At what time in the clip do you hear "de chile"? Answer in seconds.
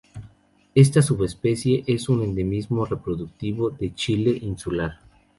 3.69-4.35